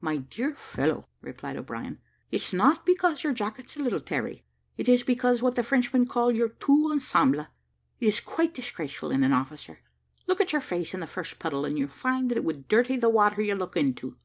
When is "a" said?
3.76-3.80